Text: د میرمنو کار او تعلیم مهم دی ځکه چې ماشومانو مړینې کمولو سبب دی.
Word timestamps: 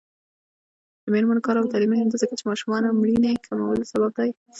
د 1.03 1.05
میرمنو 1.13 1.45
کار 1.45 1.55
او 1.59 1.71
تعلیم 1.71 1.91
مهم 1.93 2.07
دی 2.09 2.17
ځکه 2.23 2.33
چې 2.39 2.43
ماشومانو 2.49 2.97
مړینې 2.99 3.33
کمولو 3.45 3.89
سبب 3.91 4.11
دی. 4.19 4.29